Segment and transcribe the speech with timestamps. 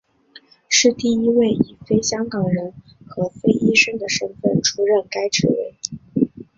[0.67, 2.73] 是第一位以非香港人
[3.07, 5.77] 和非医生的身份出任该职位。